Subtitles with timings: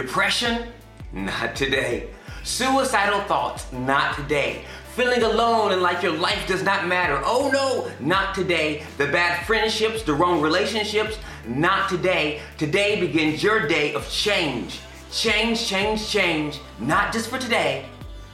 [0.00, 0.66] Depression?
[1.12, 2.08] Not today.
[2.42, 3.70] Suicidal thoughts?
[3.70, 4.64] Not today.
[4.96, 7.20] Feeling alone and like your life does not matter?
[7.22, 8.82] Oh no, not today.
[8.96, 11.18] The bad friendships, the wrong relationships?
[11.46, 12.40] Not today.
[12.56, 14.80] Today begins your day of change.
[15.12, 16.60] Change, change, change.
[16.78, 17.84] Not just for today,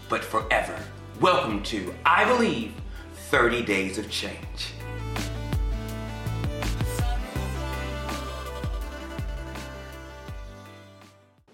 [0.08, 0.78] but forever.
[1.20, 2.74] Welcome to, I believe,
[3.30, 4.75] 30 Days of Change.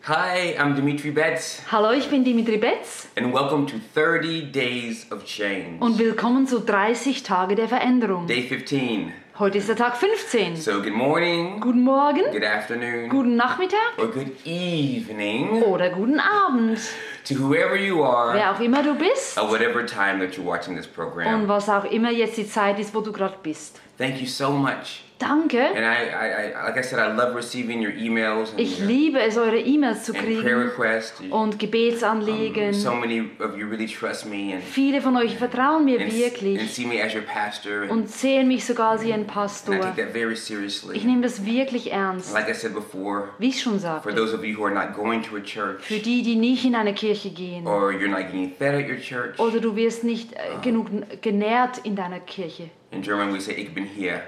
[0.05, 5.25] Hi, I'm Dimitri Betts, Hallo, ich bin Dimitri Betz and welcome to 30 Days of
[5.25, 5.79] Change.
[5.81, 8.27] und willkommen zu 30 Tage der Veränderung.
[8.27, 9.13] Day 15.
[9.39, 10.57] Heute ist der Tag 15.
[10.57, 16.81] So, good morning, Guten Morgen, good afternoon, guten Nachmittag or good evening oder guten Abend.
[17.25, 20.75] to whoever you are Wer auch immer du bist at whatever time that you're watching
[20.77, 21.47] this und program.
[21.47, 23.81] was auch immer jetzt die Zeit ist, wo du gerade bist.
[23.99, 25.05] Thank you so much.
[25.23, 25.59] Danke.
[25.61, 28.87] And I, I, I, like I said, I love receiving your emails and, Ich your-
[28.89, 31.21] liebe es, eure E-Mails zu and prayer kriegen requests.
[31.31, 32.73] Und Gebetsanliegen.
[32.75, 36.13] so many of you really trust me and, Viele von euch vertrauen mir and, and
[36.19, 37.83] wirklich see me as your pastor.
[37.83, 39.81] And, und sehen mich sogar als ihren and I Pastor.
[39.81, 40.99] take that very Ich seriously.
[41.05, 42.33] nehme das wirklich ernst.
[42.33, 44.95] Like I said before, Wie ich schon for sagte, those of you who are not
[44.95, 47.67] going to a church für die, die nicht in eine Kirche gehen.
[47.67, 50.87] or you're not getting fed at your church, Oder du wirst nicht äh, genug
[51.21, 52.71] genährt in deiner Kirche.
[52.91, 54.23] in German we say, ich bin hier.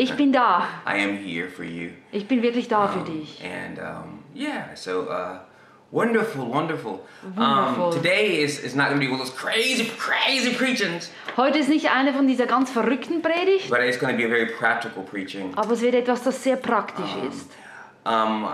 [0.00, 0.66] Ich bin da.
[0.86, 1.90] I am here for you.
[2.10, 3.38] Ich bin wirklich da für Um, dich.
[3.44, 5.40] And um, yeah, so uh,
[5.90, 7.00] wonderful, wonderful.
[7.36, 7.84] Wonderful.
[7.88, 11.58] Um, today is, is not going to be one of those crazy, crazy preachings, Heute
[11.58, 14.46] ist nicht eine von dieser ganz verrückten Predigt, but it's going to be a very
[14.46, 15.52] practical preaching.
[15.56, 17.50] aber es wird etwas, das sehr praktisch ist.
[18.04, 18.48] Um,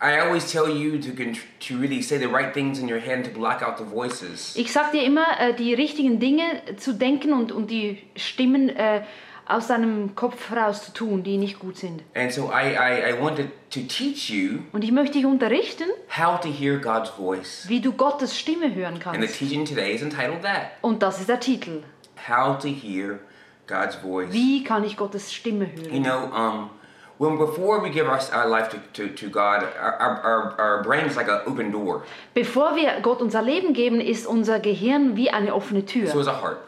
[0.00, 3.30] I always tell you to to really say the right things in your head to
[3.30, 4.54] block out the voices.
[4.56, 6.44] Ich sag dir immer, äh, die richtigen Dinge
[6.76, 9.02] zu denken und, und die Stimmen äh,
[9.46, 12.02] aus deinem Kopf heraus zu tun, die nicht gut sind.
[12.14, 16.40] And so I, I, I wanted to teach you Und ich möchte dich unterrichten, how
[16.40, 17.64] to hear God's voice.
[17.68, 19.38] wie du Gottes Stimme hören And the kannst.
[19.38, 21.82] teaching today is entitled that Und das ist der Titel.
[22.28, 23.18] How to Hear
[23.66, 24.32] God's Voice.
[24.32, 26.02] Wie kann ich Gottes Stimme You hören?
[26.04, 26.70] know, um,
[27.18, 30.82] when before we give our, our life to, to, to God, our, our, our, our
[30.84, 32.04] brain is like an open door.
[32.34, 36.04] Bevor wir Gott unser Leben geben, ist unser Gehirn wie eine offene So Tür.
[36.20, 36.58] is our heart.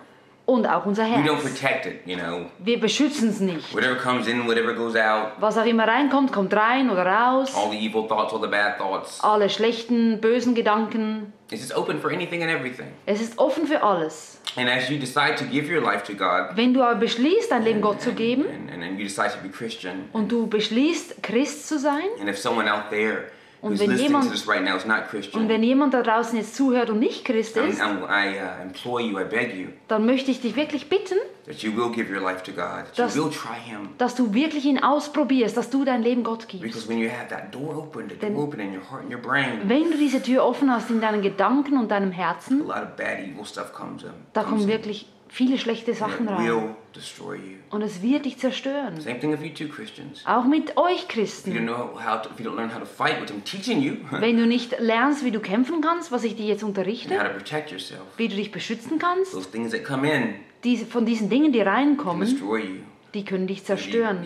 [0.46, 1.42] Und auch unser We don't Herz.
[1.42, 2.46] protect it, you know.
[2.58, 3.74] Wir beschützen es nicht.
[3.74, 7.54] Whatever comes in, whatever goes out, Was auch immer reinkommt, kommt rein oder raus.
[7.56, 9.20] all the evil thoughts, all the bad thoughts.
[9.22, 11.32] Alle schlechten, bösen Gedanken.
[11.50, 12.88] It's just open for anything and everything.
[13.06, 14.38] Es ist offen für alles.
[14.56, 17.64] And as you decide to give your life to God, Wenn du aber beschließt, dein
[17.64, 21.22] Leben Gott zu geben and, and then you decide to be Christian, und du beschließt,
[21.22, 23.24] Christ zu sein, and if someone out there
[23.64, 26.90] Und wenn jemand- right now is not Christian, und wenn jemand da draußen jetzt zuhört
[26.90, 30.40] und nicht Christ ist, I'm- I uh, implore you, I beg you, dann möchte ich
[30.42, 31.14] dich wirklich bitten,
[31.46, 33.88] that you will give your life to God, that Das- you will try Him.
[33.96, 36.62] dass du wirklich ihn ausprobierst, dass du dein Leben Gott gibst.
[36.62, 39.12] Because when you have that door open, the Then- door open in your heart and
[39.14, 42.64] your brain, Wenn du diese Tür offen hast in deinen Gedanken und deinem Herzen,
[44.32, 46.46] da kommen wirklich viele schlechte Sachen rein.
[47.70, 48.94] Und es wird dich zerstören.
[50.26, 51.52] Auch mit euch Christen.
[54.20, 57.14] Wenn du nicht lernst, wie du kämpfen kannst, was ich dir jetzt unterrichte,
[58.16, 59.34] wie du dich beschützen kannst,
[60.62, 62.20] diese, von diesen Dingen, die reinkommen,
[63.12, 64.22] die können dich zerstören.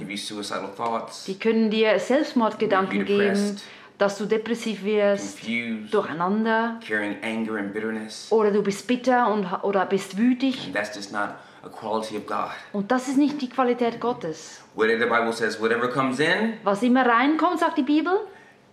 [1.26, 3.56] Die können dir Selbstmordgedanken geben.
[3.98, 8.28] Dass du depressiv wirst, confused, durcheinander, carrying anger and bitterness.
[8.30, 10.66] oder du bist bitter und, oder bist wütig.
[10.66, 11.30] And that's just not
[11.64, 12.50] a quality of God.
[12.72, 14.62] Und das ist nicht die Qualität Gottes.
[14.74, 18.12] What the Bible says, whatever comes in, Was immer reinkommt, sagt die Bibel,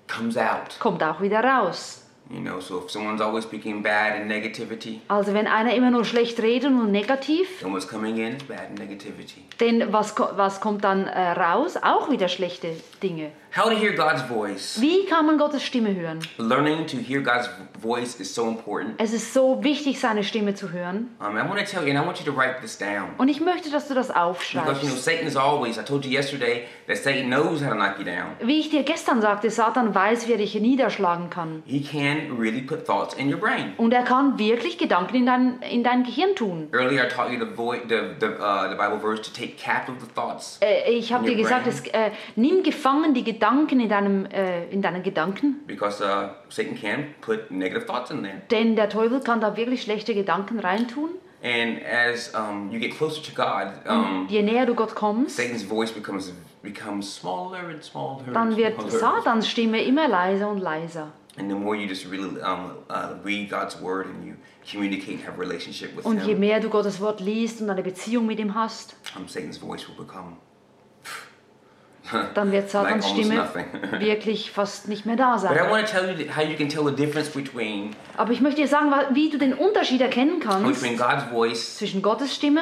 [0.08, 0.80] comes out.
[0.80, 2.02] kommt auch wieder raus.
[2.28, 6.04] You know, so if someone's always speaking bad and negativity, Also wenn einer immer nur
[6.06, 9.44] schlecht redet und negativ, then what's coming in is bad and negativity.
[9.60, 11.78] denn was, was kommt dann äh, raus?
[11.78, 12.70] Auch wieder schlechte
[13.04, 13.32] Dinge.
[13.58, 14.82] How to hear God's voice.
[14.82, 16.20] Wie kann man Gottes Stimme hören?
[16.38, 17.50] Learning to hear God's
[17.82, 19.00] voice is so important.
[19.00, 21.16] Es ist so wichtig, seine Stimme zu hören.
[21.22, 23.12] Um, I want to tell you, and I want you to write this down.
[23.18, 25.04] Und ich möchte, dass du das Because, you know, aufschreibst.
[25.06, 28.36] Satan is always, I told you yesterday, that Satan knows how to knock you down.
[28.42, 31.64] Wie ich dir gestern sagte, Satan weiß, wie er dich niederschlagen kann.
[31.66, 33.72] He can really put thoughts in your brain.
[33.78, 36.68] Und er kann wirklich Gedanken in dein, in dein Gehirn tun.
[36.74, 39.96] Earlier, I taught you the, vo- the, the, uh, the Bible verse to take captive
[40.02, 40.58] the thoughts.
[40.62, 43.45] Äh, ich habe dir gesagt, es, äh, nimm gefangen die Gedanken
[43.80, 45.64] in, deinem, äh, in deinen Gedanken.
[45.68, 48.42] Because uh, Satan can put negative thoughts in there.
[48.52, 51.10] Denn der Teufel kann da wirklich schlechte Gedanken reintun.
[51.44, 55.64] And as um, you get closer to God, um, Je näher du Gott kommst, Satan's
[55.64, 56.34] voice becomes
[56.64, 58.24] becomes smaller and smaller.
[58.34, 58.90] dann and wird smaller.
[58.90, 61.12] Satans Stimme immer leiser und leiser.
[61.38, 64.36] And the more you just really um, uh, read God's word and you
[64.70, 67.84] communicate, have a relationship with Und je Him, mehr du Gottes Wort liest und eine
[67.84, 70.38] Beziehung mit ihm hast, um, Satan's voice will become
[72.34, 73.50] dann wird Satans like Stimme
[74.00, 75.58] wirklich fast nicht mehr da sein.
[78.18, 80.82] Aber ich möchte dir sagen, wie du den Unterschied erkennen kannst
[81.78, 82.62] zwischen Gottes Stimme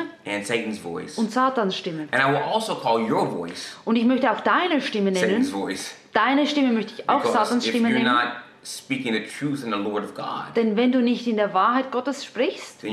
[1.15, 2.07] und Satans Stimme.
[2.11, 2.37] Also
[3.85, 5.45] und ich möchte auch deine Stimme nennen.
[6.13, 8.31] Deine Stimme möchte ich auch Because Satans Stimme nennen.
[10.55, 12.83] Denn wenn du nicht in der Wahrheit Gottes sprichst,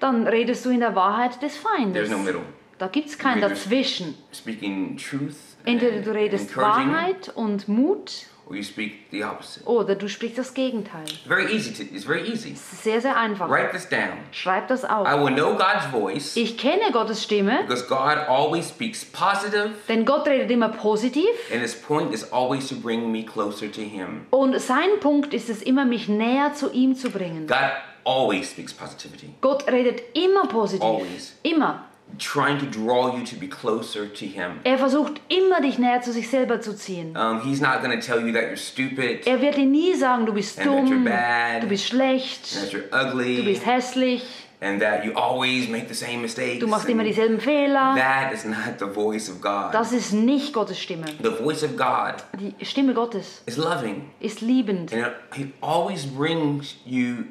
[0.00, 1.92] dann redest du in der Wahrheit des Feindes.
[1.92, 2.42] There's no middle.
[2.78, 4.14] Da gibt es kein Dazwischen.
[4.32, 5.34] Speaking truth
[5.64, 9.66] Entweder du redest Wahrheit und Mut or you speak the opposite.
[9.66, 11.04] oder du sprichst das Gegenteil.
[11.26, 12.52] Very easy to, it's very easy.
[12.52, 13.50] Es ist sehr, sehr einfach.
[13.50, 14.18] Write this down.
[14.30, 15.06] Schreib das I auf.
[15.06, 20.26] will know God's voice Ich kenne Gottes Stimme, because God always speaks positive denn Gott
[20.26, 24.26] redet immer positiv and his point is always to bring me closer to him.
[24.30, 27.46] und sein Punkt ist es immer, mich näher zu ihm zu bringen.
[27.46, 27.72] God
[28.04, 30.82] always speaks positivity, Gott redet immer positiv.
[30.84, 31.36] Always.
[31.42, 31.84] Immer.
[32.18, 34.60] Trying to draw you to be closer to him.
[34.64, 37.16] Er versucht immer, dich näher zu sich selber zu ziehen.
[37.16, 40.26] Um, he's not going to tell you that you're stupid, Er wird dir nie sagen,
[40.26, 41.62] du bist And that you're dumm, bad.
[41.62, 44.22] du bist schlecht, that you're du ugly, bist hässlich,
[44.60, 46.58] and that you always make the same mistakes.
[46.58, 47.94] du machst immer and dieselben Fehler.
[47.96, 49.72] That is not the voice of God.
[49.72, 51.06] Das ist nicht Gottes Stimme.
[51.22, 56.04] The voice of God Die Stimme Gottes is loving, ist liebend and it, he always
[56.06, 57.26] brings you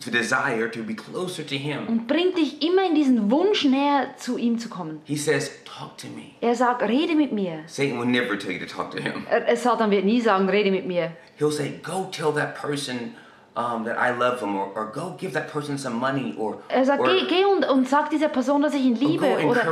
[0.00, 1.86] to desire to be closer to Him.
[1.88, 5.00] und bringt dich immer in diesen Wunsch näher zu ihm zu kommen.
[5.04, 7.60] He says, "Talk to me." Er sagt, rede mit mir.
[7.66, 9.26] Satan will never tell you to talk to him.
[9.30, 11.12] Er- Satan wird nie sagen, rede mit mir.
[11.38, 13.14] He'll say, "Go tell that person
[13.56, 16.84] um, that I love them," or, or "Go give that person some money," or Er
[16.84, 19.26] sagt, or, geh, geh und, und sag dieser Person, dass ich ihn liebe.
[19.44, 19.62] Oder,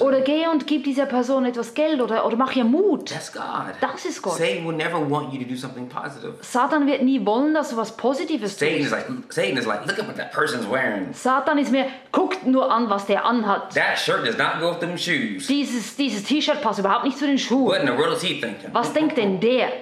[0.00, 3.08] oder geh und gib dieser Person etwas Geld oder, oder mach ihr Mut.
[3.08, 3.74] That's God.
[3.80, 4.34] Das ist Gott.
[4.36, 6.34] Satan will never want you to do something positive.
[6.42, 9.08] Satan wird nie wollen, dass du was Positives Satan is tust.
[9.08, 11.12] like Satan is like, look at what that person's wearing.
[11.12, 13.74] Satan ist mir, guckt nur an, was der anhat.
[13.74, 15.46] That shirt does not go with them shoes.
[15.46, 17.80] Dieses, dieses T-Shirt passt überhaupt nicht zu den What Schuhen.
[17.80, 18.70] in the world is he thinking?
[18.72, 19.68] Was denkt denn der?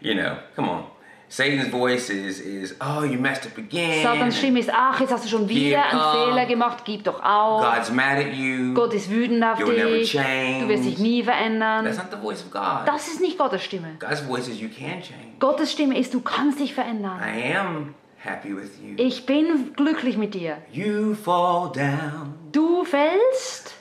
[0.00, 0.84] You know, come on.
[1.28, 4.02] Satan's voice is is oh you messed up again.
[4.02, 6.28] Satans Stimme ist, ach, jetzt hast du schon wieder einen auf.
[6.28, 7.62] Fehler gemacht, gib doch auf.
[7.64, 8.74] God's mad at you.
[8.74, 10.10] Gott ist wütend auf You'll never dich.
[10.12, 10.60] change.
[10.60, 11.84] Du wirst dich nie verändern.
[11.84, 12.86] That's not the voice of God.
[12.86, 13.96] Das ist nicht Gottes Stimme.
[13.98, 15.36] God's voice is you can change.
[15.40, 17.18] Gottes Stimme ist, du kannst dich verändern.
[17.20, 18.94] I am happy with you.
[18.96, 20.58] Ich bin glücklich mit dir.
[20.72, 23.74] You fall down, Du fällst,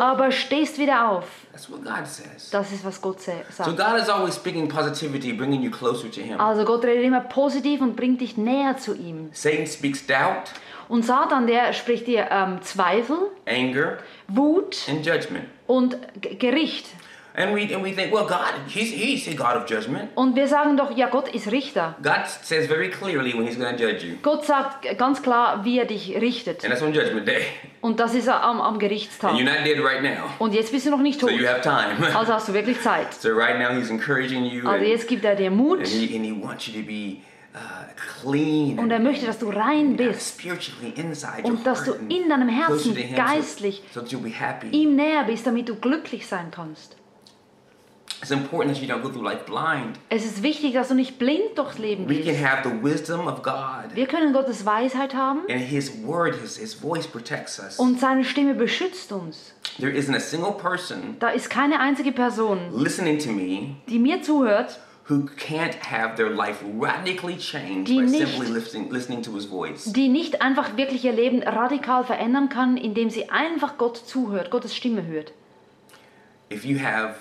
[0.00, 1.24] aber stehst wieder auf.
[2.50, 3.46] Das ist, was Gott sagt.
[6.38, 9.30] Also Gott redet immer positiv und bringt dich näher zu ihm.
[9.32, 10.52] Satan speaks doubt.
[10.88, 13.16] Und Satan, der spricht dir ähm, Zweifel,
[13.46, 13.98] Anger,
[14.28, 14.76] Wut
[15.66, 16.86] und Gericht.
[17.38, 20.08] And we and we think, well, God, He's He's a God of judgment.
[20.14, 21.94] Und wir sagen doch, ja, Gott ist Richter.
[22.02, 25.78] God says very clearly when He's going to judge you, Gott sagt ganz klar, wie
[25.78, 26.64] er dich richtet.
[26.64, 27.42] and that's on Judgment Day.
[27.82, 29.32] Und das ist am, am And Gerichtstag.
[29.34, 31.38] you're not dead right now, Und jetzt bist du noch nicht so tot.
[31.38, 31.96] you have time.
[32.16, 33.12] Also hast du wirklich Zeit.
[33.12, 36.16] so right now He's encouraging you, Also and, jetzt gibt er dir Mut and, he,
[36.16, 37.18] and He wants you to be
[37.54, 37.58] uh,
[38.22, 40.40] clean und er möchte, dass du rein and bist.
[40.40, 44.16] spiritually inside your Und dass du and in deinem Herzen geistlich so, so
[44.70, 46.96] ihm näher bist, damit du glücklich sein kannst.
[48.22, 49.98] It's important that you don't go through life blind.
[50.08, 52.44] Es ist wichtig, dass du nicht blind durchs Leben We can gehst.
[52.44, 53.94] have the wisdom of God.
[53.94, 57.78] Wir können Gottes Weisheit haben And His word, His, His voice protects us.
[57.78, 59.52] und seine Stimme beschützt uns.
[59.78, 64.22] There isn't a single person Da ist keine einzige Person, listening to me die mir
[64.22, 69.32] zuhört, who can't have their life radically changed Die by nicht- simply listening, listening to
[69.34, 69.92] His voice.
[69.92, 74.74] die nicht einfach wirklich ihr Leben radikal verändern kann, indem sie einfach Gott zuhört, Gottes
[74.74, 75.32] Stimme hört.
[76.50, 77.16] If you have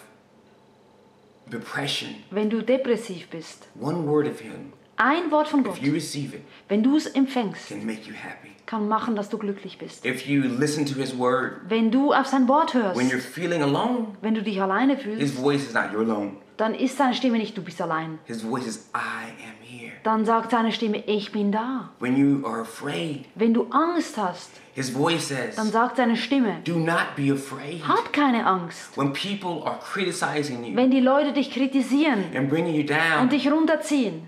[1.51, 5.93] depression, Wenn du depressiv bist, one word of Him, ein Wort von Gott, if you
[5.93, 8.49] receive it, wenn du es empfängst, can make you happy.
[8.65, 10.05] kann machen, dass du glücklich bist.
[10.05, 13.61] If you listen to His word, Wenn du auf sein Wort hörst, when you're feeling
[13.61, 16.37] alone, wenn du dich alleine His voice is not you're alone.
[16.57, 18.19] Dann ist seine Stimme nicht, du bist allein.
[18.25, 19.91] His voice is I am here.
[20.03, 21.89] Dann sagt seine Stimme, ich bin da.
[21.99, 26.57] When you are afraid, Wenn du Angst hast, His voice says, dann sagt seine Stimme,
[26.65, 27.81] Do not be afraid.
[27.87, 28.97] hab keine Angst.
[28.97, 33.29] When people are criticizing you Wenn die Leute dich kritisieren and bringing you und down,
[33.29, 34.27] dich runterziehen,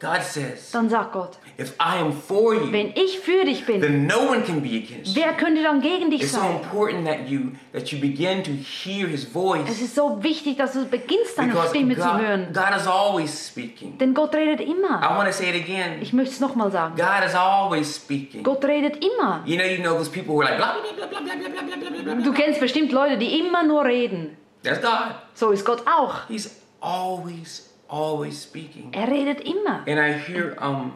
[0.00, 3.80] God says, dann sagt Gott, If I am for you, wenn ich für dich bin,
[3.80, 5.20] then no one can be against you.
[5.22, 6.60] wer könnte dann gegen dich It's so sein?
[6.62, 10.74] important that you that you begin to hear His Es voice ist so wichtig, dass
[10.74, 12.46] du beginnst, deine because Stimme zu God, hören.
[12.52, 13.98] God is always speaking.
[13.98, 15.00] Denn Gott redet immer.
[15.02, 16.00] I want to say it again.
[16.00, 16.94] Ich möchte es nochmal sagen.
[16.96, 18.44] God is always speaking.
[18.44, 19.42] Gott redet immer.
[19.46, 22.24] You know, you know those people who are like.
[22.24, 24.36] Du kennst bestimmt Leute, die immer nur reden.
[24.62, 25.14] That's God.
[25.34, 26.26] So ist Gott auch.
[26.28, 28.92] He's always always speaking.
[28.92, 29.84] Er redet immer.
[29.86, 30.92] And I hear um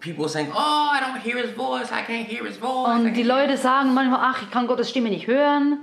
[0.00, 1.90] people saying, "Oh, I don't hear his voice.
[1.90, 5.08] I can't hear his voice." Und die Leute sagen manchmal, ach, ich kann Gottes Stimme
[5.10, 5.78] nicht hören.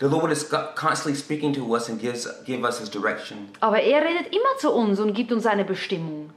[0.00, 3.50] The Lord is co- constantly speaking to us and gives give us His direction.
[3.60, 6.30] Aber er redet immer zu uns und gibt uns seine Bestimmung.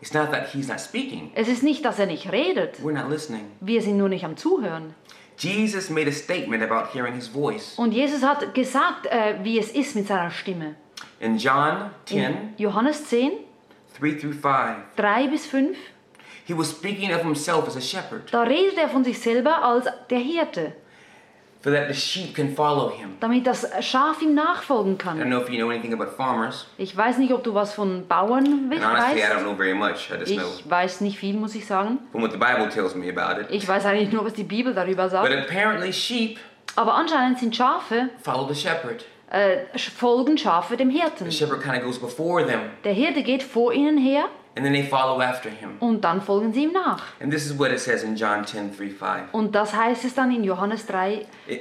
[0.00, 2.76] It's not that He's not speaking; Es ist nicht, dass er nicht redet.
[2.82, 3.50] we're not listening.
[3.60, 4.94] Wir sind nur nicht am Zuhören.
[5.36, 9.70] Jesus made a statement about hearing His voice Und Jesus hat gesagt, äh, wie es
[9.72, 10.76] ist mit seiner Stimme.
[11.20, 13.32] In John 10, In Johannes 10,
[13.98, 14.76] 3 through 5.
[14.96, 15.76] 3 bis 5,
[16.46, 19.86] He was speaking of Himself as a shepherd, da redet er von sich selber als
[20.08, 20.72] der Hirte,
[21.62, 23.16] for that the sheep can follow Him.
[23.20, 25.30] damit das Schaf ihm nachfolgen I don't kann.
[25.30, 28.70] know if you know anything about farmers, Ich weiß nicht, ob du was von Bauern
[28.72, 29.42] and honestly, I don't weißt.
[29.44, 30.10] know very much.
[30.10, 31.98] I just know Ich weiß nicht viel, muss ich sagen.
[32.10, 33.46] from what the Bible tells me about it.
[33.50, 35.32] Ich weiß eigentlich nur, was die Bibel darüber But sagt.
[35.34, 36.38] apparently, sheep
[36.76, 39.04] Aber anscheinend sind Schafe, follow the shepherd.
[39.30, 41.30] Äh, folgen Schafe dem The Hirten.
[41.30, 44.24] shepherd kind of goes before them, Der Hirte geht vor ihnen her
[44.56, 45.76] and then they follow after him.
[45.80, 47.02] und dann folgen sie ihm nach.
[47.20, 49.00] And this is what it says in John 10 3 5.
[49.32, 51.58] Und das heißt es dann in Johannes 3, äh,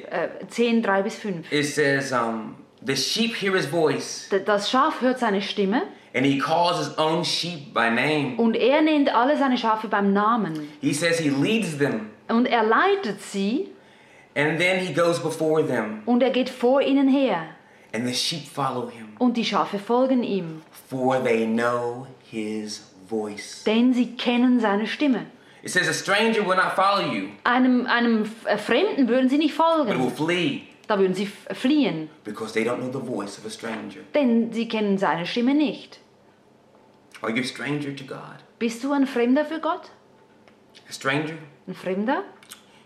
[0.47, 1.51] 10, 3 bis 5.
[1.51, 5.83] It says, um, The sheep hear his voice, Das Schaf hört seine Stimme
[6.15, 8.35] and he calls his own sheep by name.
[8.37, 10.67] und er nennt alle seine Schafe beim Namen.
[10.81, 13.67] He says he leads them, Und er leitet sie
[14.35, 17.43] and then he goes before them, und er geht vor ihnen her.
[17.93, 23.63] And the sheep follow him, Und die Schafe folgen ihm, for they know his voice.
[23.65, 25.25] denn sie kennen seine Stimme.
[25.61, 29.53] It says, A stranger will not follow you, Einem, einem äh, Fremden würden sie nicht
[29.53, 29.87] folgen.
[29.89, 33.45] but will flee, Da würden sie äh, fliehen, because they don't know the voice of
[33.45, 33.99] a stranger.
[34.13, 35.99] denn sie kennen seine Stimme nicht.
[37.21, 38.37] Are you a stranger to God?
[38.59, 39.91] Bist du ein Fremder für Gott?
[40.87, 41.33] A stranger?
[41.67, 42.23] Ein Fremder?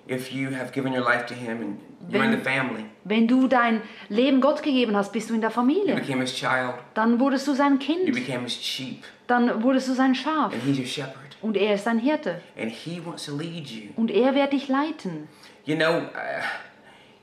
[0.07, 1.77] If you have given your life to him and
[2.11, 5.49] you're in the family, Wenn du dein Leben Gott gegeben hast, bist du in der
[5.49, 5.95] you Familie.
[5.95, 8.13] became his child, Dann wurdest du sein you Kind.
[8.13, 10.51] became his sheep, Dann wurdest du sein Schaf.
[10.53, 11.37] and he's your shepherd.
[11.41, 12.41] Und er ist dein Hirte.
[12.59, 13.89] And he wants to lead you.
[13.95, 15.27] Und er wird dich leiten.
[15.65, 16.43] You know, uh,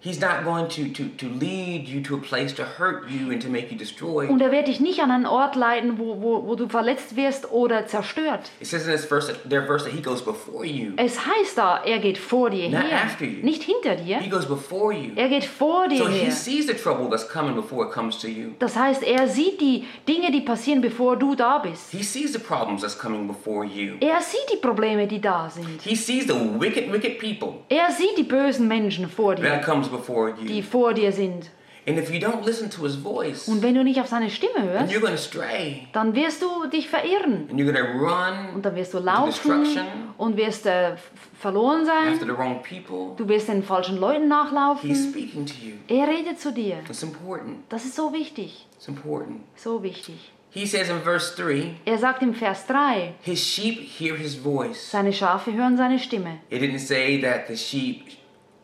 [0.03, 3.41] he's not going to, to, to lead you to a place to hurt you and
[3.43, 4.31] to make you destroyed.
[4.31, 7.51] Und er wird dich nicht an einen Ort leiten, wo, wo, wo du verletzt wirst
[7.53, 8.51] oder zerstört.
[8.61, 10.93] It says in this verse, that, their verse that he goes before you.
[10.97, 13.03] Es heißt da, er geht vor dir Not her.
[13.05, 13.45] after you.
[13.45, 14.19] Nicht hinter dir.
[14.21, 15.13] He goes before you.
[15.17, 16.31] Er geht vor dir So he her.
[16.33, 18.53] sees the trouble that's coming before it comes to you.
[18.59, 21.91] Das heißt, er sieht die Dinge, die passieren, bevor du da bist.
[21.93, 23.97] He sees the problems that's coming before you.
[24.01, 25.83] Er sieht die Probleme, die da sind.
[25.83, 29.90] He sees the wicked, wicked people Er sieht die bösen Menschen vor that dir, comes
[29.91, 30.63] before die you.
[30.63, 31.51] vor dir sind.
[31.89, 34.53] And if you don't listen to his voice, Und wenn du nicht auf seine Stimme
[34.57, 35.89] then hörst, you're going to stray.
[35.95, 37.49] dann wirst du dich verirren.
[37.51, 41.87] And you're going to run Und dann wirst du laufen und wirst äh, f- verloren
[41.87, 42.13] sein.
[42.13, 43.17] after the wrong people.
[43.17, 44.95] Du wirst den falschen Leuten He's nachlaufen.
[44.95, 45.73] speaking to you.
[45.89, 46.81] Er redet zu dir.
[46.89, 47.61] It's important.
[47.71, 48.67] Das ist so wichtig.
[48.77, 49.41] It's important.
[49.57, 50.33] So wichtig.
[50.53, 54.91] He says in verse 3 Er sagt im Vers 3, His sheep hear his voice.
[54.91, 56.41] seine Schafe hören seine Stimme.
[56.51, 58.03] It didn't say that the sheep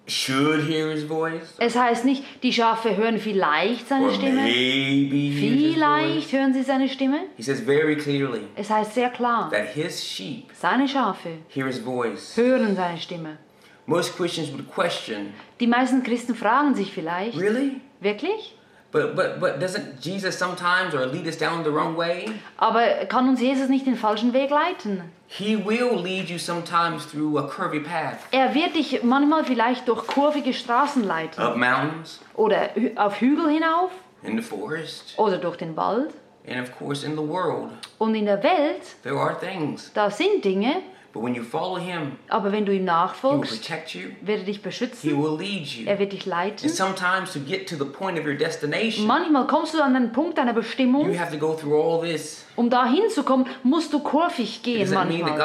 [0.06, 4.42] should hear his voice Es heißt nicht, die Schafe hören vielleicht seine or Stimme.
[4.42, 7.20] maybe Vielleicht hören sie seine Stimme.
[7.36, 11.78] He says very clearly Es heißt sehr klar, that his sheep seine Schafe hear his
[11.78, 12.36] voice.
[12.36, 13.38] hören seine Stimme.
[13.86, 17.80] Most Christians would question, Die meisten Christen fragen sich vielleicht, really?
[18.00, 18.54] wirklich?
[18.96, 22.30] But but but doesn't Jesus sometimes or lead us down the wrong way?
[22.56, 25.02] Aber kann uns Jesus nicht den falschen Weg leiten?
[25.28, 30.06] He will lead you sometimes through a curvy path, Er wird dich manchmal vielleicht durch
[30.06, 31.42] kurvige Straßen leiten.
[31.42, 33.90] up mountains, Oder auf Hügel hinauf.
[34.22, 36.14] in the forest, Oder durch den Wald.
[36.48, 37.70] and of course in the world.
[37.98, 40.76] Und in der Welt, There are things, da sind Dinge,
[41.16, 44.10] but when you follow him, aber wenn du ihm he will nachfolgst, protect you.
[44.20, 45.10] wird er dich He beschützen.
[45.22, 45.86] will lead you.
[45.86, 46.66] Er wird dich leiten.
[46.68, 50.12] And sometimes to get to the point of your destination, Manchmal kommst du an den
[50.12, 51.18] Punkt deiner you Bestimmung.
[51.18, 52.44] have to go through all this.
[52.56, 55.36] Um da hinzukommen, musst du kurvig gehen manchmal.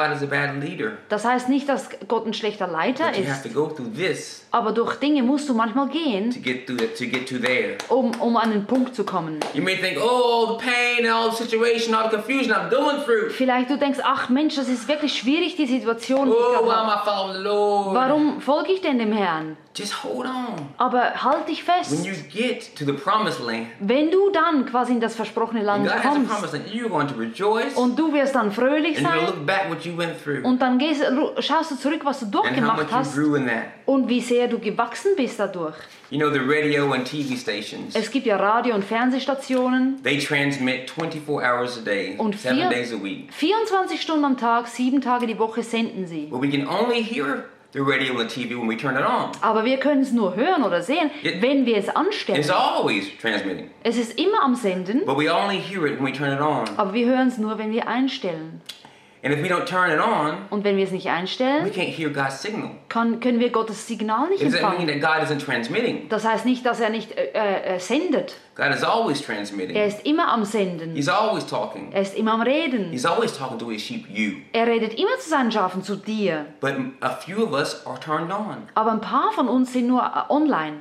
[0.60, 3.52] Leader, Das heißt nicht, dass Gott ein schlechter Leiter but you have ist.
[3.54, 7.38] to go through this Aber durch Dinge musst du manchmal gehen, to to get to
[7.38, 7.76] there.
[7.88, 9.40] um, um an den Punkt zu kommen.
[9.54, 13.02] You may think, oh, all the pain, all the situation, all the confusion I'm going
[13.04, 13.30] through.
[13.30, 16.26] Vielleicht du denkst, ach Mensch, das ist wirklich schwierig, die Situation.
[16.26, 16.92] Die Oh, gerade why habe.
[16.92, 17.94] am I following the Lord?
[17.94, 19.56] Warum folge ich denn dem Herrn?
[19.74, 20.68] Just hold on.
[20.76, 22.04] Aber halt dich When fest.
[22.04, 25.84] you get to the promised land, Wenn du dann quasi in das versprochene and Land
[25.86, 29.06] God has a kommst land, you're going to rejoice und du wirst dann fröhlich and
[29.06, 31.02] sein look back what you went through und dann gehst,
[31.38, 33.62] schaust du zurück, was du and how durchgemacht much you hast grew in that.
[33.86, 35.76] und wie sehr du gewachsen bist dadurch.
[36.10, 40.02] You know, the radio and TV stations, Es gibt ja Radio- und Fernsehstationen.
[40.02, 43.32] they transmit 24 hours a day, Und seven vier- days a week.
[43.32, 46.26] 24 Stunden am Tag, sieben Tage die Woche senden sie.
[46.30, 49.30] But we can only hear the radio and the TV when we turn it on.
[49.40, 51.30] Aber wir können es nur hören oder sehen, Ja.
[51.40, 52.38] wenn wir es anstellen.
[52.38, 56.12] It's always transmitting, Es ist immer am Senden, but we only hear it when we
[56.12, 56.64] turn it on.
[56.76, 58.60] aber wir hören es nur, wenn wir einstellen.
[59.24, 61.96] And if we don't turn it on, Und wenn wir es nicht we einstellen, can't
[61.96, 62.70] hear God's signal.
[62.88, 65.00] kann, können wir Gottes Signal nicht It doesn't mean empfangen.
[65.00, 66.08] that God isn't transmitting.
[66.08, 68.34] Das heißt nicht, dass er nicht äh, äh, sendet.
[68.56, 69.76] God is always Er transmitting.
[69.76, 70.96] ist immer am Senden.
[70.96, 71.92] He's always talking.
[71.92, 72.90] Er ist immer am Reden.
[72.90, 74.38] He's always talking to his sheep, you.
[74.52, 76.46] Er redet immer zu seinen Schafen, zu dir.
[76.60, 78.68] But a few of us are turned on.
[78.74, 80.78] Aber ein paar von uns sind nur äh, online.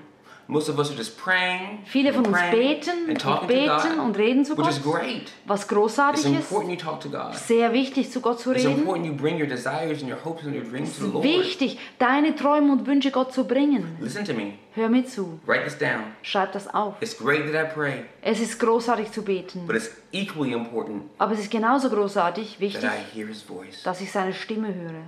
[0.51, 4.11] Most of us are just praying, Viele von uns beten und talking to beten und
[4.11, 4.73] God, reden zu which Gott.
[4.75, 5.31] is great.
[5.45, 6.35] Was It's großartig ist.
[6.51, 7.33] important you talk to God.
[7.35, 8.79] Sehr wichtig, zu Gott zu It's reden.
[8.79, 11.23] important you bring your desires and your hopes and your dreams to the Lord.
[11.23, 13.95] Wichtig, deine Träume und Wünsche Gott zu bringen.
[14.01, 14.55] Listen to me.
[14.73, 15.39] Hör mir zu.
[15.45, 16.03] Write this down.
[16.21, 16.95] Schreib das auf.
[17.01, 19.65] It's great that I pray, Es ist großartig zu beten.
[19.67, 23.83] but it's equally important Aber es ist genauso großartig, that wichtig, I hear His voice.
[23.83, 25.03] dass ich seine Stimme höre.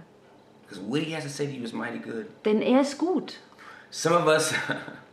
[0.69, 2.27] Because what He has to say to you is mighty good.
[2.45, 3.33] Denn er ist gut.
[3.91, 4.53] Some of us,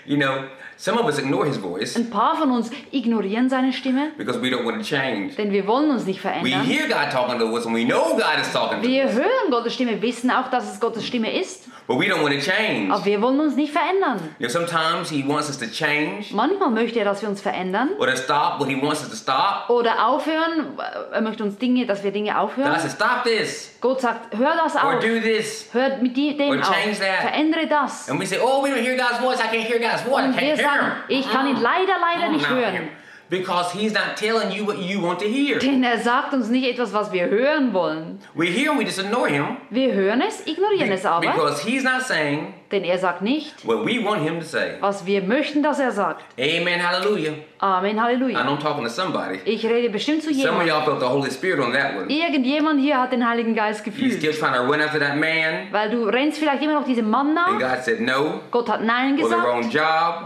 [0.05, 0.43] you know,
[0.77, 4.47] some of us ignore His voice Ein paar von uns ignorieren seine Stimme, because we
[4.47, 5.35] don't want to change.
[5.37, 6.63] denn wir wollen uns nicht We verändern.
[6.63, 9.51] hear God talking to us and we know God is talking to Wir us, hören
[9.51, 12.91] Gottes Stimme, wissen auch, dass es Gottes Stimme ist, but we don't want to change.
[12.93, 14.35] aber wir wollen uns nicht verändern.
[14.39, 17.89] You know, sometimes He wants us to change Manchmal möchte er, dass wir uns verändern
[17.99, 19.69] or to stop what He wants us to stop.
[19.69, 20.77] oder aufhören.
[21.11, 22.79] Er möchte uns Dinge, dass wir Dinge God aufhören.
[22.79, 24.99] says, stop this Gott sagt, hör das or auf.
[24.99, 25.67] do this.
[25.73, 26.71] Hör mit dem Or auf.
[26.71, 27.21] change that.
[27.21, 28.09] Verändere das.
[28.09, 29.39] And we say, oh, we don't hear God's voice.
[29.39, 30.23] I can't hear God's voice.
[30.23, 31.19] I Und can't wir hear sagen, Him.
[31.19, 32.73] ich kann ihn leider, leider Mm, nicht not hören.
[32.73, 32.87] him.
[33.29, 35.57] Because He's not telling you what you want to hear.
[35.59, 38.19] Denn er sagt uns nicht etwas, was wir hören wollen.
[38.33, 41.83] We hear and we just ignore Him Wir hören es, ignorieren es aber, because He's
[41.83, 44.73] not saying denn er sagt nicht, what we want Him to say.
[44.79, 46.23] was wir möchten, dass er sagt.
[46.39, 46.81] Amen.
[46.85, 47.33] Hallelujah.
[47.59, 48.41] Amen, I Halleluja.
[48.43, 49.39] know I'm talking to somebody.
[49.45, 50.67] Ich rede bestimmt zu Some of jemandem.
[50.67, 52.07] y'all felt the Holy Spirit on that one.
[52.11, 54.13] Irgendjemand hier hat den Heiligen Geist gefühlt.
[54.13, 57.37] still trying to run after that man, Weil du rennst vielleicht immer noch diesem Mann
[57.37, 57.75] and nach.
[57.75, 59.73] God said no, Gott hat Nein or the wrong gesagt.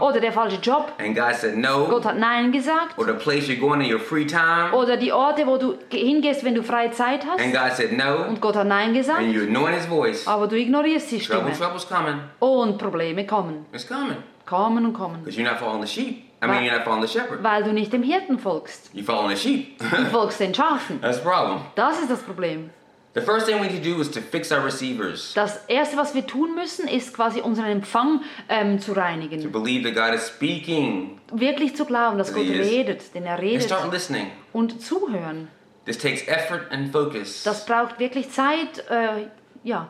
[0.08, 0.92] Oder der falsche Job.
[0.98, 2.96] and God said no, Gott hat Nein gesagt.
[2.98, 6.42] or the place you're going in your free time, Oder die Orte, wo du hingehst,
[6.42, 7.52] wenn du freie Zeit and hast.
[7.52, 9.18] God said no, Und Gott hat Nein gesagt.
[9.20, 10.26] and you're ignoring His voice.
[10.26, 11.58] Aber du ignorierst die Trouble, Stimme.
[11.58, 12.14] trouble's coming.
[12.38, 13.66] Und Probleme kommen.
[13.72, 14.18] It's coming.
[14.44, 15.22] Kommen und kommen.
[15.24, 16.24] Because you're not following the sheep.
[16.42, 17.42] I mean, you're not following the shepherd.
[17.42, 18.90] Weil du nicht dem Hirten folgst.
[18.94, 19.78] You're following the sheep.
[19.78, 21.00] Du folgst den Schafen.
[21.02, 21.60] That's the problem.
[21.74, 22.70] Das ist das Problem.
[23.14, 25.32] The first thing we need to do is to fix our receivers.
[25.32, 28.20] Das Erste, was wir tun müssen, ist quasi unseren Empfang
[28.50, 29.50] ähm, zu To reinigen.
[29.50, 33.14] believe that God is speaking Wirklich zu glauben, dass Gott redet.
[33.14, 33.62] Denn er and redet.
[33.62, 34.26] start listening.
[34.52, 35.48] Und zuhören.
[35.86, 37.42] This takes effort and focus.
[37.42, 38.84] Das braucht wirklich Zeit.
[38.90, 39.28] Äh,
[39.64, 39.88] ja,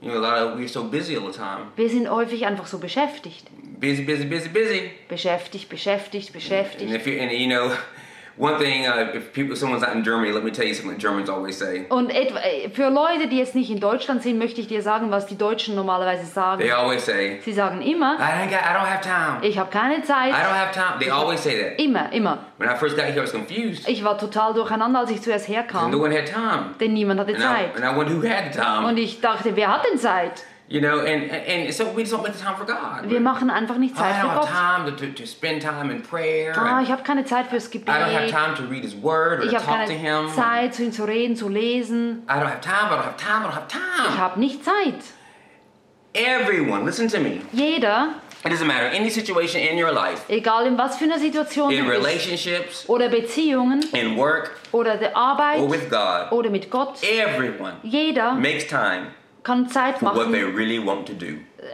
[0.00, 1.68] You know, a lot of we're so busy all the time.
[1.76, 3.46] wir sind häufig einfach so beschäftigt.
[3.80, 4.90] Busy, busy, busy, busy.
[5.08, 6.90] Beschäftigt, beschäftigt, And beschäftigt.
[6.92, 7.70] if you and you know,
[8.36, 11.28] one thing, uh, if people, someone's not in Germany, let me tell you something Germans
[11.28, 11.86] always say.
[11.88, 12.10] Und
[12.72, 15.74] für Leute, die jetzt nicht in Deutschland sind, möchte ich dir sagen, was die Deutschen
[15.74, 16.60] normalerweise sagen.
[16.60, 19.38] They always say, Sie sagen immer, I got, I don't have time.
[19.46, 20.32] ich habe keine I Zeit.
[20.32, 20.98] don't have time.
[20.98, 21.78] They always say that.
[21.80, 22.38] Immer, immer.
[22.58, 23.88] When I first got here, I was confused.
[23.88, 26.74] Ich war total durcheinander, als ich zuerst No herkam, one had time.
[26.80, 27.76] denn niemand hatte And I, Zeit.
[27.76, 28.86] and I wondered who had time.
[28.88, 30.44] Und ich dachte, wer hat denn Zeit?
[30.66, 33.10] You know, and, and, so we just don't make the time for God.
[33.10, 34.48] Wir machen einfach nicht Zeit für don't have Gott.
[34.48, 36.54] time to, to, spend time in prayer.
[36.56, 37.88] Ah, ich habe keine Zeit fürs Gebet.
[37.88, 40.26] I don't have time to read His Word or Ich to talk to Him.
[40.26, 42.22] keine Zeit, zu ihm zu reden, zu lesen.
[42.26, 44.08] I don't have time, I don't have time, I don't have time.
[44.08, 45.04] Ich habe nicht Zeit.
[46.14, 47.42] Everyone, listen to me.
[47.52, 51.72] Jeder, It doesn't matter, any situation in your life, egal in was für einer Situation
[51.72, 57.02] in relationships, oder Beziehungen, in work, oder der Arbeit, or with God, oder mit Gott,
[57.02, 59.06] everyone jeder makes time
[59.44, 61.26] kann Zeit for what they machen, really want to do.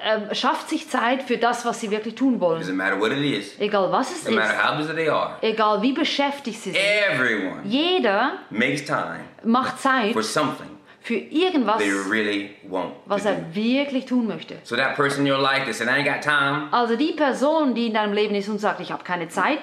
[0.04, 2.60] äh, schafft sich Zeit für das, was sie wirklich tun wollen.
[2.62, 5.36] doesn't matter what it is, Egal was es no matter ist, how busy they are.
[5.40, 6.80] egal wie beschäftigt sie sind.
[7.10, 10.66] Everyone Jeder makes time macht Zeit for something
[11.02, 13.54] für irgendwas, they really want was er do.
[13.54, 14.56] wirklich tun möchte.
[14.64, 17.74] So that person in your life that said, I ain't got time, Also die Person,
[17.74, 19.60] die in deinem Leben ist und sagt, ich habe keine Zeit,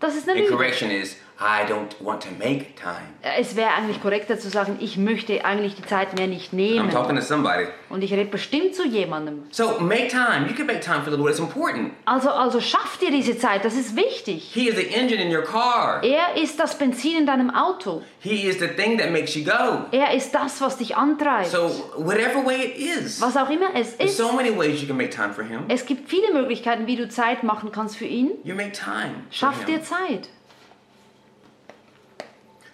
[0.00, 0.64] das ist eine Lüge.
[1.02, 3.00] is, I don't want to make time.
[3.38, 6.90] Es wäre eigentlich korrekter zu sagen, ich möchte eigentlich die Zeit mehr nicht I'm nehmen.
[6.90, 7.64] talking to somebody.
[7.88, 9.44] Und ich rede bestimmt zu jemandem.
[9.50, 10.46] So make time.
[10.48, 11.30] You can make time for the Lord.
[11.30, 11.92] It's important.
[12.04, 14.50] Also, also schaff dir diese Zeit, das ist wichtig.
[14.52, 16.02] He is the engine in your car.
[16.04, 18.02] Er ist das Benzin in deinem Auto.
[18.20, 19.86] He is the thing that makes you go.
[19.92, 21.46] Er ist das, was dich antreibt.
[21.46, 24.18] So whatever way it is, Was auch immer es ist.
[24.18, 25.60] so many ways you can make time for Him.
[25.68, 28.32] Es gibt viele Möglichkeiten, wie du Zeit machen kannst für ihn.
[28.44, 29.14] You make time.
[29.30, 30.28] Schaff dir Zeit.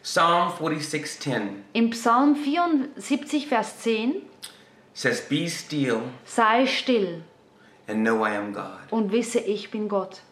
[0.07, 4.23] Psalm 46:10 Im Psalm 74, Vers 10,
[4.95, 7.25] says, "Be still sei still
[7.89, 10.23] and know I am God." und wisse, ich bin Gott.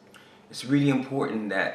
[0.49, 1.73] It's really important that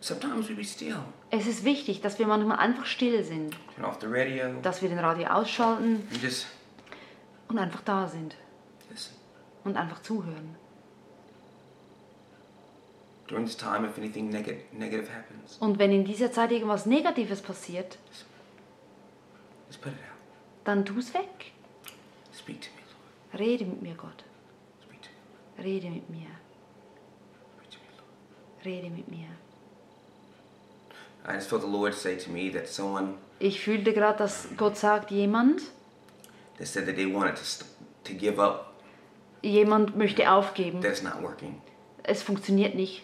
[0.00, 1.00] sometimes we be still.
[1.30, 4.88] Es ist wichtig, dass wir manchmal einfach still sind, Turn off the radio dass wir
[4.90, 6.46] den Radio ausschalten and just
[7.48, 8.36] und einfach da sind
[8.92, 9.16] listen.
[9.64, 10.54] und einfach zuhören.
[13.32, 15.56] During this time if anything neg- negative happens.
[15.58, 17.98] Und wenn in dieser Zeit irgendwas Negatives passiert,
[19.68, 20.64] Just put it out.
[20.64, 21.52] dann tu es weg.
[22.36, 22.82] Speak to me,
[23.32, 23.40] Lord.
[23.40, 24.24] Rede mit mir, Gott.
[24.82, 25.08] Speak to
[25.58, 25.64] me.
[25.64, 26.28] Rede mit mir.
[27.56, 28.64] Speak to me, Lord.
[28.66, 29.28] Rede mit mir.
[31.26, 34.76] I just felt the Lord say to me that someone Ich fühlte gerade, dass Gott
[34.76, 35.62] sagt, jemand,
[36.58, 37.64] that said that they wanted to
[38.04, 38.72] to give up.
[39.42, 40.80] jemand möchte aufgeben.
[40.82, 41.60] That's not working.
[42.02, 43.02] Es funktioniert nicht.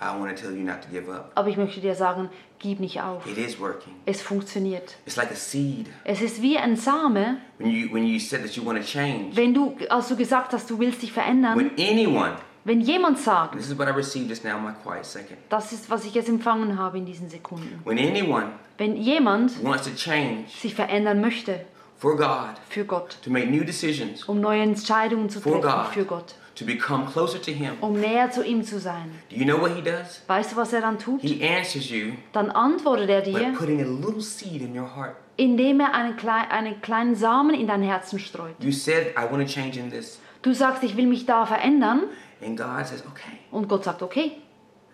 [0.00, 1.32] I want to tell you not to give up.
[1.34, 2.28] Aber ich möchte dir sagen,
[2.58, 3.26] gib nicht auf.
[3.26, 3.94] It is working.
[4.04, 4.96] Es funktioniert.
[5.06, 5.86] It's like a seed.
[6.04, 9.34] Es ist wie ein Same, When you when you said that you want to change,
[9.34, 13.54] wenn du, als du gesagt hast, du willst dich verändern, when anyone, wenn jemand sagt,
[13.56, 15.38] this is what I received just now in my quiet second.
[15.48, 17.80] das ist, was ich jetzt empfangen habe in diesen Sekunden.
[17.84, 21.64] When anyone Wenn jemand wants to change sich verändern möchte
[21.98, 25.86] for God, für Gott, to make new decisions, um neue Entscheidungen zu treffen God.
[25.92, 29.44] für Gott, to become closer to Him, um näher zu ihm zu sein, do you
[29.44, 30.22] know what He does?
[30.26, 31.20] weißt du, was er dann tut?
[31.22, 35.16] He answers you Dann antwortet er by dir, putting a little seed in your heart.
[35.36, 38.54] indem er einen, klei einen kleinen Samen in dein Herzen streut.
[38.60, 40.18] You said, I want to change in this.
[40.42, 42.04] Du sagst, ich will mich da verändern
[42.44, 44.32] And God says, okay, und Gott sagt, okay,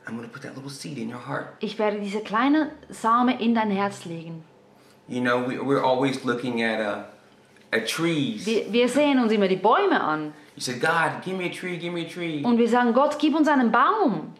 [0.06, 1.48] I'm going to put that little seed in your heart.
[1.60, 4.44] ich werde diese kleine Same in dein Herz legen.
[5.08, 7.02] You know, we, we're always looking at, uh,
[7.72, 8.46] at trees.
[8.46, 11.76] Wir, wir sehen uns immer die Bäume an You said, God, give me a tree,
[11.78, 12.42] give me a tree.
[12.44, 14.34] und wir sagen, Gott, gib uns einen Baum.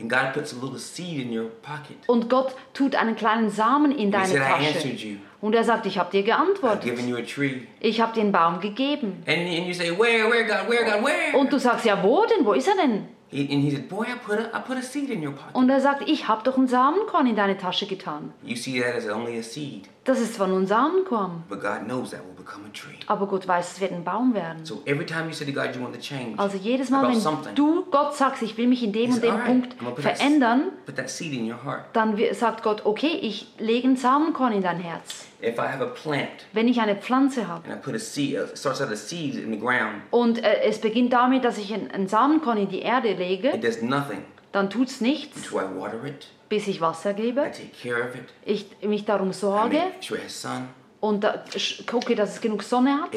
[0.00, 1.96] And God puts a little seed in your pocket.
[2.06, 4.76] Und Gott tut einen kleinen Samen in deine said, I Tasche.
[4.76, 5.16] answered you.
[5.40, 6.82] Und er sagt, ich habe dir I've geantwortet.
[6.84, 7.62] given you a tree.
[7.80, 9.22] Ich habe dir einen Baum gegeben.
[9.26, 11.36] And, and you say, where, where, God, where, God, where?
[11.36, 12.44] Und du sagst, ja, wo denn?
[12.44, 13.08] Wo ist er denn?
[13.30, 15.54] He, and he said, boy, I put, a, I put a seed in your pocket.
[15.54, 18.32] Und er sagt, ich habe doch ein Samenkorn in deine Tasche getan.
[18.42, 19.88] You see that as only a seed.
[20.04, 22.96] Das ist zwar nur ein Samenkorn, But God knows that will become a tree.
[23.06, 24.64] aber Gott weiß, es wird ein Baum werden.
[24.64, 27.54] So every time you say to God you want to change Also jedes Mal, wenn
[27.54, 29.46] du Gott sagst, ich will mich in dem und dem "All right,
[29.78, 31.84] Punkt verändern, put that seed in your heart.
[31.92, 35.26] dann sagt Gott, okay, ich lege ein Samenkorn in dein Herz.
[35.40, 38.90] If I have a plant Wenn ich eine Pflanze habe I uh, it starts out
[38.90, 42.58] a seed in the ground, und äh, es beginnt damit, dass ich ein, ein Samenkorn
[42.58, 46.66] in die Erde it lege, does nothing dann tut's nichts, until I water it, bis
[46.66, 50.18] ich Wasser I gebe, take care of it, ich mich darum I sorge make sure
[50.18, 50.68] it has sun,
[51.00, 51.44] und da,
[51.86, 53.10] gucke, dass es genug Sonne hat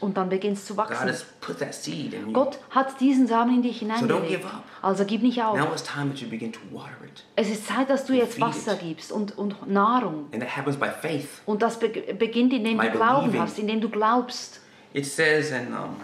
[0.00, 1.12] und dann beginnt es zu wachsen.
[2.32, 4.28] Gott hat diesen Samen in dich hineingelegt.
[4.28, 4.62] give up.
[4.80, 5.58] Also gib nicht auf.
[5.58, 7.24] Now it's time that you begin to water it.
[7.34, 8.80] Es ist Zeit, dass du jetzt Wasser it.
[8.80, 10.28] gibst und, und Nahrung.
[10.32, 11.42] And that happens by faith.
[11.46, 14.60] Und das be beginnt, indem du Glauben hast, indem du glaubst.
[14.92, 15.96] It says in um,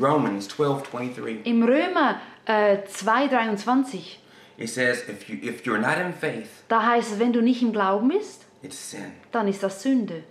[0.00, 1.46] Romans 12 23.
[1.46, 4.16] Im Römer äh, 2,23,
[4.58, 7.62] It says, if, you, if you're not in faith, da heißt es, wenn du nicht
[7.62, 9.12] im Glauben bist, it's sin.
[9.32, 10.24] dann ist das Sünde.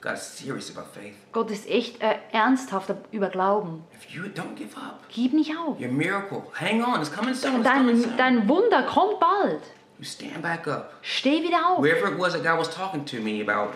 [0.00, 1.14] God's serious about faith.
[1.32, 3.82] Gott ist echt äh, ernsthaft über Glauben.
[3.96, 5.80] If you don't give up, Gib nicht auf.
[5.80, 7.60] your miracle, hang on, it's coming soon.
[7.60, 8.16] It's coming Dein, soon.
[8.16, 9.62] dein Wunder kommt bald.
[9.98, 10.92] You stand back up.
[11.02, 11.82] Steh wieder auf.
[11.82, 13.72] Wherever it was that God was talking to me about,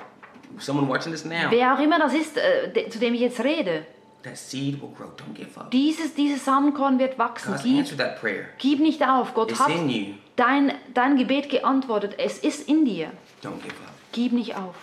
[0.58, 3.40] someone watching this now, Wer auch immer das ist, äh, de, zu dem ich jetzt
[3.42, 3.86] rede,
[4.28, 5.06] that seed will grow.
[5.16, 5.70] Don't give up.
[5.70, 7.52] dieses, dieses Samenkorn wird wachsen.
[7.52, 8.48] God's Gib, answered that prayer.
[8.58, 9.34] gib nicht auf.
[9.34, 10.14] Gott It's hat in you.
[10.36, 12.14] dein, dein Gebet geantwortet.
[12.18, 13.12] Es ist in dir.
[13.42, 13.92] Don't give up.
[14.12, 14.74] Gib nicht auf.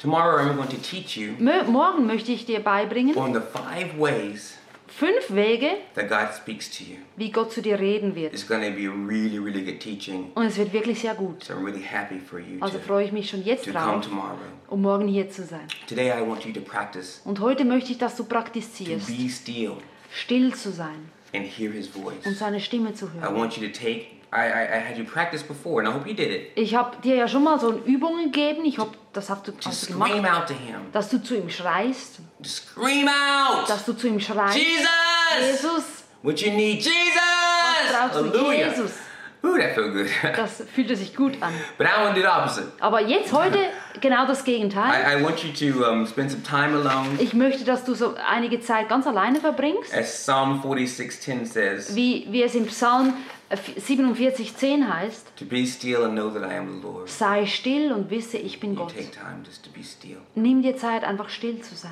[0.00, 3.96] Tomorrow I'm going to teach you Mö morgen möchte ich dir beibringen, on the five
[3.98, 4.58] ways
[4.98, 6.96] fünf Wege, that God speaks to you.
[7.16, 8.32] wie Gott zu dir reden wird.
[8.34, 10.30] It's going to be really, really good teaching.
[10.34, 11.44] Und es wird wirklich sehr gut.
[11.44, 13.84] So I'm really happy for you Also to, freue ich mich schon jetzt to come
[13.84, 14.36] drauf, tomorrow.
[14.68, 15.66] um morgen hier zu sein.
[15.88, 19.28] Today I want you to practice Und heute möchte ich, dass du to praktizierst, be
[19.28, 19.72] still
[20.14, 22.24] still zu sein and hear His voice.
[22.26, 23.36] und seine Stimme zu I hören.
[23.36, 24.06] want you to take.
[24.32, 26.52] I, I, I had you practice before, and I hope you did it.
[26.54, 29.88] Ich habe dir ja schon mal so Übungen gegeben, ich hoffe, das hast du, hast
[29.90, 30.86] du scream gemacht, out to Him.
[30.92, 33.68] dass du zu ihm schreist, Just scream out.
[33.68, 34.56] dass du zu ihm schreist.
[34.56, 34.88] Jesus.
[35.38, 35.84] Jesus,
[36.22, 36.92] What you need, Jesus.
[37.90, 38.18] brauchst du?
[38.30, 38.68] Hallelujah.
[38.70, 38.92] Jesus.
[39.44, 40.06] Ooh, that felt good.
[40.36, 41.52] Das fühlte sich gut an.
[41.76, 42.68] but I want to do the opposite.
[42.78, 43.58] Aber jetzt heute
[44.00, 44.92] genau das Gegenteil.
[44.92, 47.08] I, I want you to um, spend some time alone.
[47.18, 52.26] Ich möchte, dass du so einige Zeit ganz alleine verbringst, As Psalm 46:10 says, wie,
[52.30, 53.14] wie es im Psalm
[53.48, 55.36] äh, 47,10 heißt.
[55.36, 57.08] to be still and know that I am the Lord.
[57.08, 58.94] Sei still und wisse, ich bin You Gott.
[58.94, 60.18] take time just to be still.
[60.36, 61.90] Nimm dir Zeit, einfach still zu sein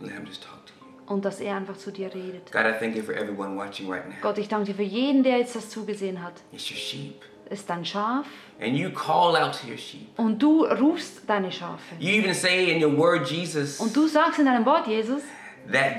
[0.00, 0.57] Let Him just talk.
[1.08, 2.50] Und dass er einfach zu dir redet.
[2.52, 4.14] God, I thank you for everyone watching right now.
[4.22, 6.34] Gott, ich danke dir für jeden, der jetzt das zugesehen hat.
[6.52, 7.22] It's your sheep.
[7.50, 8.26] Es ist dein Schaf
[8.60, 10.06] And you call out to your sheep.
[10.18, 11.78] und du rufst deine Schafe.
[11.98, 15.22] You even say in your word, Jesus, Und du sagst in deinem Wort, Jesus,
[15.72, 15.96] that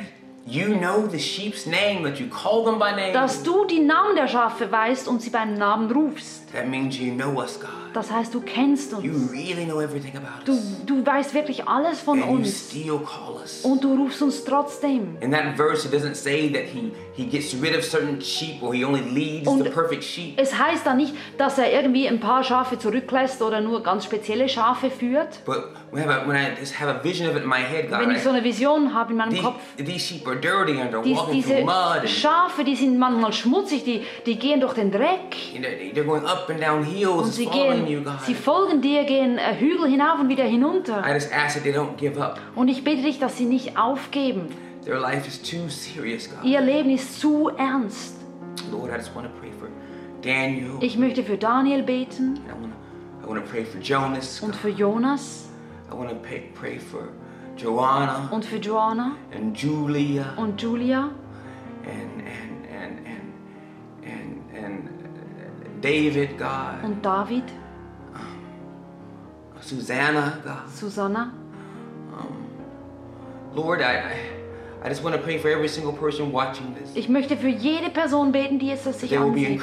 [0.49, 3.13] you know the sheep's name, that you call them by name.
[3.13, 6.51] dass du die Namen der Schafe weißt und sie beim Namen rufst.
[6.53, 7.69] That means you know us, God.
[7.93, 9.31] Das heißt, du kennst You uns.
[9.31, 10.85] really know everything about Du, us.
[10.85, 12.69] du weißt wirklich alles von And you uns.
[12.69, 13.61] still call us.
[13.63, 15.17] Und du rufst uns trotzdem.
[15.21, 18.73] In that verse, it doesn't say that he, he gets rid of certain sheep or
[18.73, 20.33] he only leads Und- the perfect sheep.
[20.39, 24.49] Es heißt da nicht, dass er irgendwie ein paar Schafe zurücklässt oder nur ganz spezielle
[24.49, 25.43] Schafe führt.
[25.45, 28.11] But when I, when I have a vision of it in my head, God, Wenn
[28.11, 31.03] ich so eine Vision habe in meinem these, Kopf, these sheep are dirty and they're
[31.03, 35.35] die, walking diese Schafe, die sind manchmal schmutzig, die, die gehen durch den Dreck.
[35.53, 39.37] you know, they're going up and down hills, Und sie, gehen, sie folgen dir, gehen
[39.37, 41.03] äh, Hügel hinauf und wieder hinunter.
[41.05, 42.39] I just ask that they don't give up.
[42.55, 44.47] Und ich bitte dich, dass sie nicht aufgeben.
[44.85, 46.43] Their life is too serious, God.
[46.43, 48.15] Ihr Leben ist zu ernst.
[48.71, 49.67] Lord, I just want to pray for
[50.21, 50.77] Daniel.
[50.81, 54.39] Ich möchte für Daniel beten I want to I want to pray for Jonas.
[54.41, 55.49] und für Jonas
[55.91, 57.09] I want to pray, pray for
[57.61, 61.09] Joanna und für Joanna and Julia und Julia
[61.83, 63.33] and and and and
[64.03, 67.43] and and uh, David, God, und David,
[69.61, 70.69] Susanna, God.
[70.73, 71.33] Susanna.
[73.55, 74.38] Lord, I, I
[74.81, 76.95] I just want to pray for every single person watching this.
[76.95, 79.59] Ich möchte für jede Person beten, die jetzt das sich ansieht,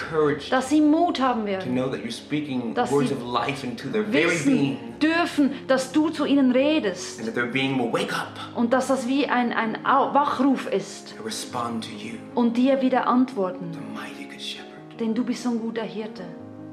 [0.50, 3.88] dass sie Mut haben to werden, know that you're speaking Dass words of life into
[3.88, 7.90] their very being, wissen dürfen, dass du zu ihnen redest and that their being will
[7.90, 12.82] wake up und dass das wie ein, ein Wachruf ist respond to you, und dir
[12.82, 13.72] wieder antworten.
[13.72, 14.66] the mighty good shepherd.
[15.00, 16.24] Denn du bist so ein guter Hirte.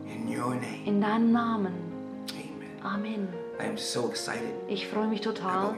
[0.06, 1.74] In your name, In deinem Namen.
[2.84, 2.94] amen.
[3.06, 3.43] Amen.
[3.60, 5.76] I am so excited Ich freue mich total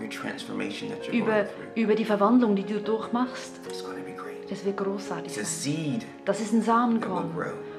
[1.11, 3.59] über, über die Verwandlung, die du durchmachst.
[3.67, 4.49] It's going to be great.
[4.49, 6.01] Das wird großartig sein.
[6.23, 7.31] Das ist ein Samenkorn.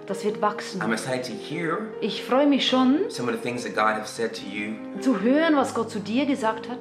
[0.07, 0.81] Das wird wachsen.
[0.83, 4.15] I'm excited to hear Ich freue mich schon some of the things that God has
[4.15, 6.79] said to you zu hören, was Gott zu dir gesagt hat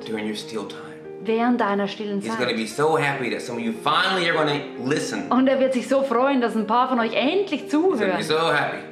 [1.23, 2.55] während deiner stillen Zeit.
[2.55, 5.31] be so happy that some of you finally are going to listen.
[5.31, 8.21] Und er wird sich so freuen, dass ein paar von euch endlich zuhören.
[8.21, 8.35] so.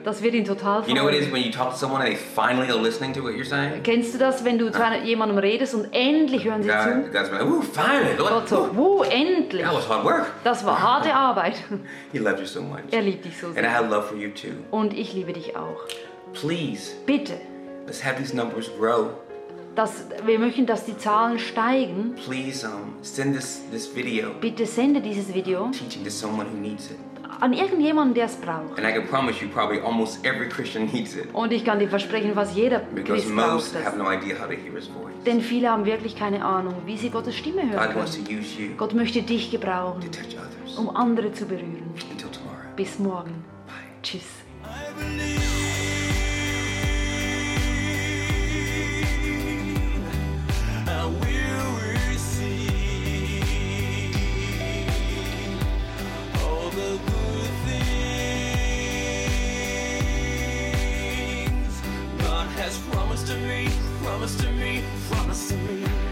[0.04, 1.34] Das wird ihn total You know what it is freuen.
[1.34, 3.84] when you talk to someone and they finally are listening to what you're saying?
[3.84, 7.12] Kennst du das, wenn du zu einer- jemandem redest und endlich hören sie God, zu?
[7.12, 8.16] God's like, ooh, finally.
[8.18, 9.62] Gott Lord, so, ooh, endlich.
[9.64, 10.32] that was hard work.
[10.44, 11.56] Das war harte Arbeit.
[12.12, 12.80] He loves you so much.
[12.92, 13.74] Er liebt dich so And I sehr.
[13.78, 14.50] have love for you too.
[14.72, 15.78] Und ich liebe dich auch.
[16.34, 17.34] Please, Bitte,
[17.86, 19.12] let's have these numbers grow.
[19.76, 22.16] Dass, wir möchten, dass die Zahlen steigen.
[22.26, 26.92] Please um, send this, this video Bitte sende dieses Video teaching to someone who needs
[26.92, 26.98] it.
[27.40, 28.78] an irgendjemanden, der es braucht.
[28.78, 31.90] And I can promise you, probably almost every Christian needs it Und ich kann dir
[31.90, 35.14] versprechen, was jeder because Christ braucht have no idea how to hear His voice.
[35.26, 38.62] Denn viele haben wirklich keine Ahnung, wie sie Gottes Stimme hören God wants to use
[38.62, 40.78] you Gott möchte dich gebrauchen, to touch others.
[40.78, 41.94] um andere zu berühren.
[42.12, 42.76] Until tomorrow.
[42.76, 43.44] Bis morgen.
[43.68, 43.76] Bye.
[44.02, 44.43] Tschüss.
[63.34, 63.70] Things God has promised to me,
[64.02, 66.03] promised to me, promised to me.